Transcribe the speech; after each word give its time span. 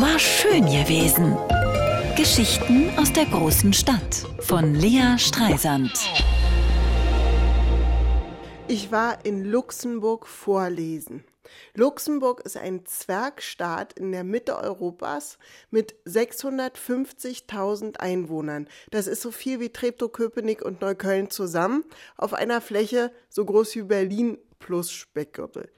War 0.00 0.16
schön 0.20 0.64
gewesen. 0.66 1.36
Geschichten 2.16 2.88
aus 2.96 3.12
der 3.12 3.24
großen 3.24 3.72
Stadt 3.72 4.24
von 4.38 4.76
Lea 4.76 5.18
Streisand. 5.18 5.90
Ich 8.68 8.92
war 8.92 9.24
in 9.24 9.44
Luxemburg 9.44 10.28
vorlesen. 10.28 11.24
Luxemburg 11.74 12.42
ist 12.42 12.56
ein 12.56 12.86
Zwergstaat 12.86 13.92
in 13.94 14.12
der 14.12 14.22
Mitte 14.22 14.56
Europas 14.56 15.36
mit 15.72 15.96
650.000 16.06 17.96
Einwohnern. 17.96 18.68
Das 18.92 19.08
ist 19.08 19.20
so 19.20 19.32
viel 19.32 19.58
wie 19.58 19.70
Treptow-Köpenick 19.70 20.62
und 20.62 20.80
Neukölln 20.80 21.28
zusammen 21.28 21.82
auf 22.16 22.34
einer 22.34 22.60
Fläche 22.60 23.10
so 23.28 23.44
groß 23.44 23.74
wie 23.74 23.82
Berlin 23.82 24.38
plus 24.60 24.92
Speckgürtel. 24.92 25.68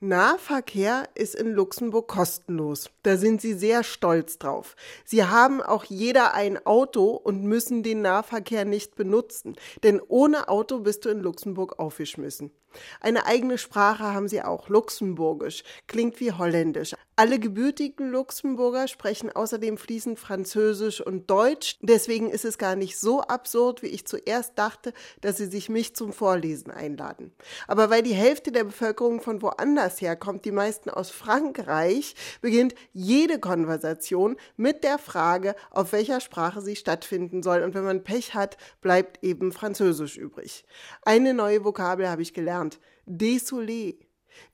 Nahverkehr 0.00 1.08
ist 1.16 1.34
in 1.34 1.52
Luxemburg 1.52 2.06
kostenlos. 2.06 2.88
Da 3.02 3.16
sind 3.16 3.40
sie 3.40 3.54
sehr 3.54 3.82
stolz 3.82 4.38
drauf. 4.38 4.76
Sie 5.04 5.24
haben 5.24 5.60
auch 5.60 5.82
jeder 5.82 6.34
ein 6.34 6.64
Auto 6.64 7.10
und 7.10 7.42
müssen 7.42 7.82
den 7.82 8.02
Nahverkehr 8.02 8.64
nicht 8.64 8.94
benutzen. 8.94 9.56
Denn 9.82 10.00
ohne 10.06 10.48
Auto 10.48 10.78
bist 10.78 11.04
du 11.04 11.08
in 11.08 11.18
Luxemburg 11.18 11.80
aufgeschmissen. 11.80 12.52
Eine 13.00 13.26
eigene 13.26 13.58
Sprache 13.58 14.04
haben 14.04 14.28
sie 14.28 14.42
auch, 14.42 14.68
Luxemburgisch, 14.68 15.64
klingt 15.88 16.20
wie 16.20 16.30
Holländisch. 16.30 16.94
Alle 17.18 17.40
gebürtigen 17.40 18.12
Luxemburger 18.12 18.86
sprechen 18.86 19.32
außerdem 19.34 19.76
fließend 19.76 20.20
Französisch 20.20 21.00
und 21.00 21.28
Deutsch. 21.28 21.76
Deswegen 21.80 22.30
ist 22.30 22.44
es 22.44 22.58
gar 22.58 22.76
nicht 22.76 22.96
so 22.96 23.22
absurd, 23.22 23.82
wie 23.82 23.88
ich 23.88 24.06
zuerst 24.06 24.56
dachte, 24.56 24.92
dass 25.20 25.38
sie 25.38 25.46
sich 25.46 25.68
mich 25.68 25.96
zum 25.96 26.12
Vorlesen 26.12 26.70
einladen. 26.70 27.32
Aber 27.66 27.90
weil 27.90 28.04
die 28.04 28.14
Hälfte 28.14 28.52
der 28.52 28.62
Bevölkerung 28.62 29.20
von 29.20 29.42
woanders 29.42 30.00
herkommt, 30.00 30.44
die 30.44 30.52
meisten 30.52 30.90
aus 30.90 31.10
Frankreich, 31.10 32.14
beginnt 32.40 32.76
jede 32.92 33.40
Konversation 33.40 34.36
mit 34.56 34.84
der 34.84 34.98
Frage, 34.98 35.56
auf 35.72 35.90
welcher 35.90 36.20
Sprache 36.20 36.60
sie 36.60 36.76
stattfinden 36.76 37.42
soll. 37.42 37.64
Und 37.64 37.74
wenn 37.74 37.84
man 37.84 38.04
Pech 38.04 38.34
hat, 38.34 38.58
bleibt 38.80 39.24
eben 39.24 39.50
Französisch 39.50 40.16
übrig. 40.16 40.64
Eine 41.02 41.34
neue 41.34 41.64
Vokabel 41.64 42.08
habe 42.08 42.22
ich 42.22 42.32
gelernt. 42.32 42.78
Désolé. 43.08 43.96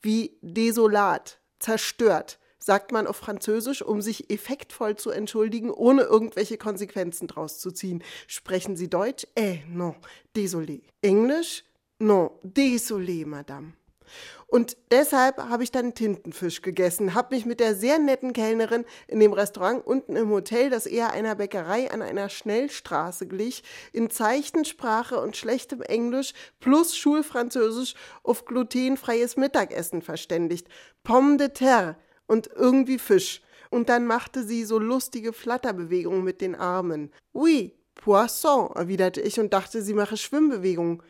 Wie 0.00 0.38
desolat, 0.40 1.40
zerstört 1.58 2.38
sagt 2.64 2.92
man 2.92 3.06
auf 3.06 3.16
Französisch, 3.16 3.82
um 3.82 4.00
sich 4.00 4.30
effektvoll 4.30 4.96
zu 4.96 5.10
entschuldigen, 5.10 5.70
ohne 5.70 6.02
irgendwelche 6.02 6.56
Konsequenzen 6.56 7.28
draus 7.28 7.58
zu 7.58 7.70
ziehen. 7.70 8.02
Sprechen 8.26 8.76
Sie 8.76 8.88
Deutsch? 8.88 9.26
Eh, 9.34 9.58
non, 9.68 9.94
désolé. 10.34 10.80
Englisch? 11.02 11.64
Non, 11.98 12.30
désolé, 12.42 13.26
Madame. 13.26 13.74
Und 14.46 14.76
deshalb 14.90 15.38
habe 15.38 15.64
ich 15.64 15.72
dann 15.72 15.94
Tintenfisch 15.94 16.62
gegessen, 16.62 17.14
habe 17.14 17.34
mich 17.34 17.44
mit 17.44 17.60
der 17.60 17.74
sehr 17.74 17.98
netten 17.98 18.32
Kellnerin 18.32 18.84
in 19.08 19.18
dem 19.18 19.32
Restaurant 19.32 19.84
unten 19.84 20.16
im 20.16 20.30
Hotel, 20.30 20.70
das 20.70 20.86
eher 20.86 21.12
einer 21.12 21.34
Bäckerei 21.34 21.90
an 21.90 22.02
einer 22.02 22.28
Schnellstraße 22.28 23.26
glich, 23.26 23.64
in 23.92 24.10
Zeichensprache 24.10 25.20
und 25.20 25.36
schlechtem 25.36 25.82
Englisch 25.82 26.34
plus 26.60 26.96
Schulfranzösisch 26.96 27.94
auf 28.22 28.44
glutenfreies 28.44 29.36
Mittagessen 29.36 30.02
verständigt. 30.02 30.68
Pomme 31.02 31.36
de 31.36 31.48
terre 31.48 31.96
und 32.26 32.48
irgendwie 32.54 32.98
Fisch. 32.98 33.42
Und 33.70 33.88
dann 33.88 34.06
machte 34.06 34.44
sie 34.44 34.64
so 34.64 34.78
lustige 34.78 35.32
Flatterbewegungen 35.32 36.22
mit 36.22 36.40
den 36.40 36.54
Armen. 36.54 37.10
Oui, 37.32 37.74
poisson, 37.94 38.70
erwiderte 38.74 39.20
ich 39.20 39.40
und 39.40 39.52
dachte, 39.52 39.82
sie 39.82 39.94
mache 39.94 40.16
Schwimmbewegungen. 40.16 41.02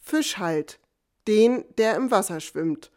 Fisch 0.00 0.38
halt. 0.38 0.78
Den, 1.26 1.64
der 1.78 1.96
im 1.96 2.10
Wasser 2.10 2.40
schwimmt. 2.40 2.90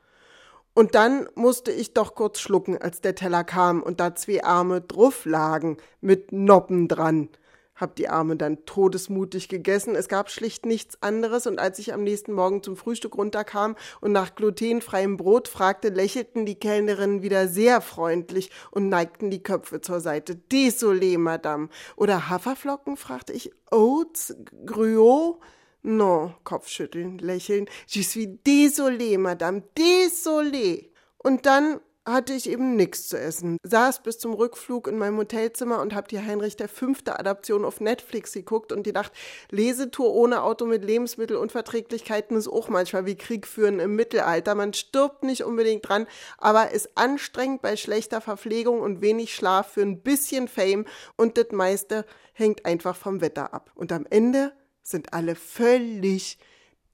Und 0.74 0.94
dann 0.94 1.30
musste 1.36 1.72
ich 1.72 1.94
doch 1.94 2.16
kurz 2.16 2.40
schlucken, 2.40 2.78
als 2.78 3.02
der 3.02 3.16
Teller 3.16 3.44
kam 3.44 3.82
und 3.82 4.00
da 4.00 4.14
zwei 4.16 4.44
Arme 4.44 4.82
drauf 4.82 5.26
lagen, 5.26 5.78
mit 6.02 6.32
Noppen 6.32 6.88
dran 6.88 7.30
hab 7.76 7.96
die 7.96 8.10
Arme 8.10 8.36
dann 8.36 8.66
todesmutig 8.66 9.50
gegessen. 9.50 9.96
Es 9.96 10.08
gab 10.08 10.30
schlicht 10.30 10.66
nichts 10.66 11.02
anderes 11.02 11.46
und 11.46 11.60
als 11.60 11.80
ich 11.80 11.94
am 11.94 12.04
nächsten 12.04 12.34
Morgen 12.34 12.64
zum 12.64 12.78
Frühstück 12.78 13.18
runterkam 13.18 13.76
und 14.02 14.12
nach 14.12 14.36
glutenfreiem 14.36 15.18
Brot 15.18 15.48
fragte, 15.48 15.90
lächelten 15.90 16.46
die 16.46 16.56
Kellnerinnen 16.56 17.22
wieder 17.22 17.48
sehr 17.48 17.82
freundlich 17.82 18.50
und 18.72 18.90
neigten 18.90 19.30
die 19.30 19.44
Köpfe 19.44 19.82
zur 19.82 20.00
Seite. 20.00 20.40
Désolé, 20.52 21.18
Madame. 21.18 21.70
Oder 21.96 22.30
Haferflocken? 22.30 22.98
fragte 22.98 23.34
ich. 23.34 23.52
Oats? 23.72 24.36
Gruau? 24.66 25.40
Non, 25.84 26.34
Kopfschütteln, 26.44 27.20
lächeln. 27.20 27.68
Je 27.88 28.02
suis 28.02 28.28
désolé, 28.28 29.20
Madame, 29.20 29.62
désolé. 29.78 30.90
Und 31.18 31.46
dann 31.46 31.80
hatte 32.06 32.34
ich 32.34 32.50
eben 32.50 32.76
nichts 32.76 33.08
zu 33.08 33.20
essen. 33.20 33.58
Saß 33.64 34.04
bis 34.04 34.20
zum 34.20 34.34
Rückflug 34.34 34.88
in 34.88 34.98
meinem 34.98 35.18
Hotelzimmer 35.18 35.82
und 35.82 35.96
hab 35.96 36.08
die 36.08 36.20
Heinrich 36.20 36.56
der 36.56 36.70
fünfte 36.70 37.20
Adaption 37.20 37.66
auf 37.66 37.82
Netflix 37.82 38.34
geguckt 38.34 38.72
und 38.72 38.84
gedacht, 38.84 39.12
Lesetour 39.50 40.14
ohne 40.14 40.44
Auto 40.44 40.66
mit 40.66 40.86
Lebensmittelunverträglichkeiten 40.86 42.38
ist 42.38 42.48
auch 42.48 42.70
manchmal 42.70 43.06
wie 43.06 43.16
Krieg 43.16 43.48
führen 43.48 43.80
im 43.80 43.96
Mittelalter. 43.96 44.54
Man 44.54 44.74
stirbt 44.74 45.24
nicht 45.24 45.44
unbedingt 45.44 45.88
dran, 45.88 46.06
aber 46.38 46.72
ist 46.72 46.96
anstrengend 46.96 47.62
bei 47.62 47.76
schlechter 47.76 48.22
Verpflegung 48.22 48.82
und 48.82 49.02
wenig 49.02 49.34
Schlaf 49.34 49.74
für 49.74 49.82
ein 49.82 50.02
bisschen 50.02 50.48
Fame 50.48 50.86
und 51.16 51.38
das 51.38 51.52
meiste 51.52 52.06
hängt 52.34 52.66
einfach 52.66 52.96
vom 52.96 53.22
Wetter 53.22 53.54
ab. 53.54 53.72
Und 53.76 53.92
am 53.92 54.06
Ende 54.10 54.52
sind 54.84 55.14
alle 55.14 55.36
völlig 55.36 56.38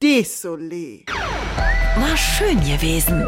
désolé. 0.02 1.06
War 1.96 2.18
schön 2.18 2.60
gewesen. 2.62 3.28